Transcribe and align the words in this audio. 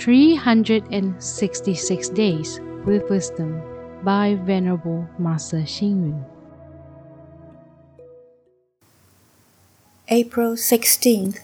366 0.00 2.08
Days 2.08 2.58
with 2.86 3.10
Wisdom 3.10 3.60
by 4.02 4.34
Venerable 4.34 5.06
Master 5.18 5.58
Xing 5.58 6.08
Yun. 6.08 6.24
April 10.08 10.54
16th. 10.54 11.40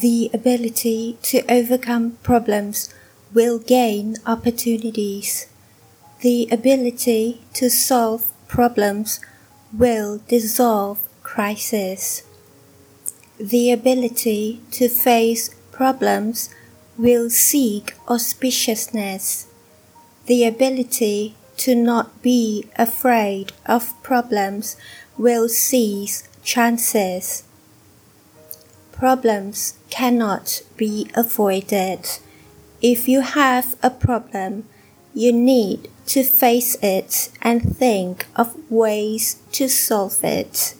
The 0.00 0.30
ability 0.32 1.18
to 1.22 1.42
overcome 1.50 2.18
problems 2.22 2.94
will 3.34 3.58
gain 3.58 4.18
opportunities. 4.24 5.48
The 6.20 6.46
ability 6.52 7.40
to 7.54 7.68
solve 7.70 8.30
problems 8.46 9.18
will 9.72 10.20
dissolve 10.28 11.08
crises. 11.24 12.22
The 13.40 13.72
ability 13.72 14.60
to 14.70 14.88
face 14.88 15.50
problems 15.72 16.50
will 16.98 17.30
seek 17.30 17.94
auspiciousness. 18.06 19.46
The 20.26 20.44
ability 20.44 21.36
to 21.58 21.74
not 21.74 22.20
be 22.22 22.66
afraid 22.76 23.52
of 23.66 23.94
problems 24.02 24.76
will 25.16 25.48
seize 25.48 26.28
chances. 26.42 27.44
Problems 28.92 29.74
cannot 29.90 30.62
be 30.76 31.08
avoided. 31.14 32.18
If 32.82 33.08
you 33.08 33.20
have 33.20 33.76
a 33.82 33.90
problem, 33.90 34.68
you 35.14 35.32
need 35.32 35.88
to 36.06 36.22
face 36.22 36.76
it 36.82 37.30
and 37.42 37.76
think 37.76 38.26
of 38.34 38.56
ways 38.70 39.36
to 39.52 39.68
solve 39.68 40.22
it. 40.24 40.74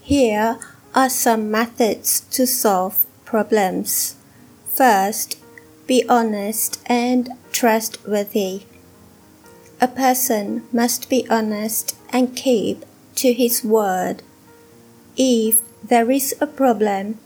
Here 0.00 0.58
are 0.94 1.10
some 1.10 1.50
methods 1.50 2.20
to 2.32 2.46
solve 2.46 3.06
problems. 3.24 4.16
First, 4.80 5.36
be 5.86 6.06
honest 6.08 6.80
and 6.86 7.28
trustworthy. 7.52 8.62
A 9.78 9.86
person 9.86 10.66
must 10.72 11.10
be 11.10 11.28
honest 11.28 11.98
and 12.08 12.34
keep 12.34 12.86
to 13.16 13.34
his 13.34 13.62
word. 13.62 14.22
If 15.18 15.60
there 15.86 16.10
is 16.10 16.34
a 16.40 16.46
problem, 16.46 17.18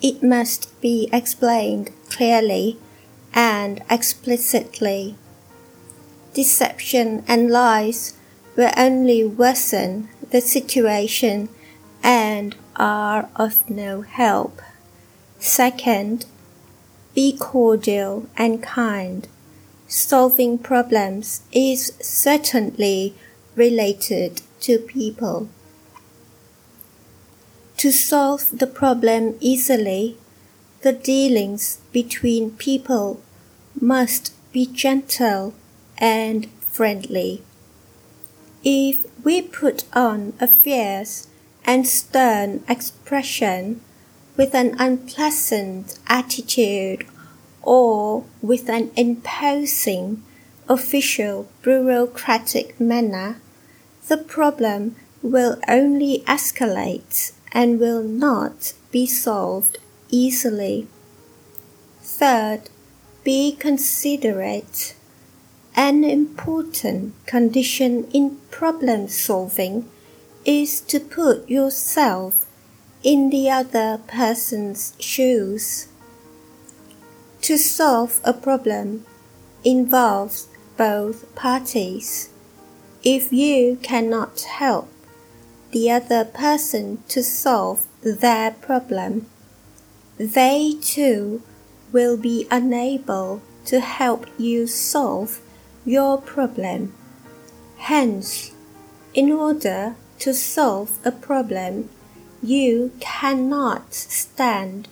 it 0.00 0.22
must 0.22 0.80
be 0.80 1.10
explained 1.12 1.90
clearly 2.08 2.78
and 3.34 3.82
explicitly. 3.90 5.16
Deception 6.32 7.24
and 7.28 7.50
lies 7.50 8.14
will 8.56 8.72
only 8.74 9.22
worsen 9.22 10.08
the 10.30 10.40
situation 10.40 11.50
and 12.02 12.56
are 12.74 13.28
of 13.36 13.68
no 13.68 14.00
help. 14.00 14.62
Second, 15.38 16.24
be 17.16 17.34
cordial 17.34 18.26
and 18.36 18.62
kind. 18.62 19.26
Solving 19.88 20.58
problems 20.58 21.40
is 21.50 21.94
certainly 21.98 23.14
related 23.54 24.42
to 24.60 24.78
people. 24.78 25.48
To 27.78 27.90
solve 27.90 28.58
the 28.58 28.66
problem 28.66 29.36
easily, 29.40 30.18
the 30.82 30.92
dealings 30.92 31.78
between 31.90 32.50
people 32.50 33.22
must 33.80 34.34
be 34.52 34.66
gentle 34.66 35.54
and 35.96 36.50
friendly. 36.60 37.42
If 38.62 39.06
we 39.24 39.40
put 39.40 39.84
on 39.94 40.34
a 40.38 40.46
fierce 40.46 41.28
and 41.64 41.86
stern 41.86 42.62
expression 42.68 43.80
with 44.36 44.54
an 44.54 44.74
unpleasant 44.78 45.98
attitude 46.06 47.06
or 47.62 48.24
with 48.42 48.68
an 48.68 48.90
imposing 48.96 50.22
official 50.68 51.48
bureaucratic 51.62 52.78
manner, 52.80 53.40
the 54.08 54.16
problem 54.16 54.96
will 55.22 55.58
only 55.68 56.22
escalate 56.26 57.32
and 57.52 57.80
will 57.80 58.02
not 58.02 58.72
be 58.90 59.06
solved 59.06 59.78
easily. 60.10 60.86
Third, 62.00 62.62
be 63.24 63.56
considerate. 63.56 64.94
An 65.74 66.04
important 66.04 67.14
condition 67.26 68.04
in 68.12 68.38
problem 68.50 69.08
solving 69.08 69.88
is 70.44 70.80
to 70.82 71.00
put 71.00 71.50
yourself 71.50 72.45
in 73.06 73.30
the 73.30 73.48
other 73.48 74.00
person's 74.08 74.92
shoes. 74.98 75.86
To 77.42 77.56
solve 77.56 78.20
a 78.24 78.32
problem 78.32 79.06
involves 79.64 80.48
both 80.76 81.32
parties. 81.36 82.30
If 83.04 83.32
you 83.32 83.76
cannot 83.80 84.40
help 84.40 84.88
the 85.70 85.88
other 85.88 86.24
person 86.24 86.98
to 87.06 87.22
solve 87.22 87.86
their 88.02 88.50
problem, 88.50 89.26
they 90.16 90.74
too 90.82 91.42
will 91.92 92.16
be 92.16 92.48
unable 92.50 93.40
to 93.66 93.78
help 93.78 94.26
you 94.36 94.66
solve 94.66 95.40
your 95.84 96.20
problem. 96.20 96.92
Hence, 97.78 98.50
in 99.14 99.30
order 99.30 99.94
to 100.18 100.34
solve 100.34 100.98
a 101.04 101.12
problem, 101.12 101.88
you 102.42 102.92
cannot 103.00 103.94
stand 103.94 104.88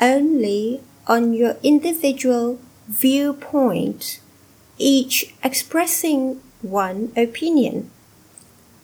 only 0.00 0.80
on 1.06 1.32
your 1.32 1.56
individual 1.62 2.58
viewpoint, 2.88 4.20
each 4.78 5.34
expressing 5.42 6.40
one 6.62 7.12
opinion. 7.16 7.90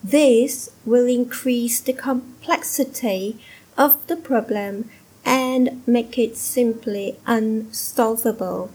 This 0.03 0.69
will 0.85 1.07
increase 1.07 1.79
the 1.79 1.93
complexity 1.93 3.37
of 3.77 4.05
the 4.07 4.15
problem 4.15 4.89
and 5.25 5.81
make 5.85 6.17
it 6.17 6.37
simply 6.37 7.17
unsolvable. 7.25 8.71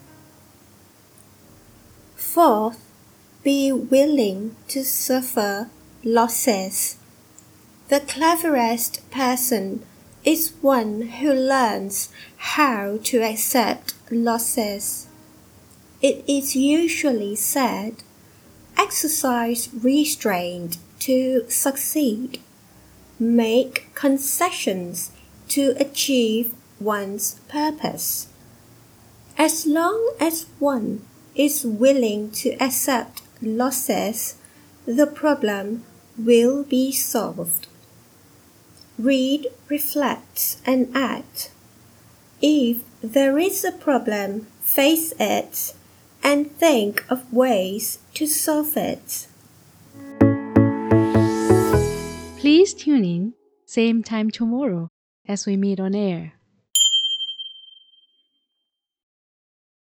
Fourth, 2.14 2.80
be 3.42 3.72
willing 3.72 4.56
to 4.68 4.84
suffer 4.84 5.68
losses. 6.02 6.96
The 7.94 8.00
cleverest 8.00 9.08
person 9.12 9.86
is 10.24 10.52
one 10.60 11.02
who 11.20 11.32
learns 11.32 12.08
how 12.56 12.98
to 13.04 13.22
accept 13.22 13.94
losses. 14.10 15.06
It 16.02 16.24
is 16.26 16.56
usually 16.56 17.36
said, 17.36 18.02
exercise 18.76 19.68
restraint 19.72 20.78
to 21.06 21.48
succeed, 21.48 22.40
make 23.20 23.94
concessions 23.94 25.12
to 25.50 25.76
achieve 25.78 26.52
one's 26.80 27.36
purpose. 27.46 28.26
As 29.38 29.66
long 29.66 30.16
as 30.18 30.46
one 30.58 31.06
is 31.36 31.64
willing 31.64 32.32
to 32.42 32.60
accept 32.60 33.22
losses, 33.40 34.34
the 34.84 35.06
problem 35.06 35.84
will 36.18 36.64
be 36.64 36.90
solved. 36.90 37.68
Read, 38.98 39.48
reflect, 39.68 40.56
and 40.64 40.88
act. 40.94 41.50
If 42.40 42.82
there 43.02 43.38
is 43.38 43.64
a 43.64 43.72
problem, 43.72 44.46
face 44.60 45.12
it 45.18 45.74
and 46.22 46.50
think 46.50 47.04
of 47.10 47.32
ways 47.32 47.98
to 48.14 48.26
solve 48.26 48.76
it. 48.76 49.26
Please 52.38 52.74
tune 52.74 53.04
in, 53.04 53.34
same 53.66 54.02
time 54.02 54.30
tomorrow 54.30 54.88
as 55.26 55.46
we 55.46 55.56
meet 55.56 55.80
on 55.80 55.94
air. 55.94 56.34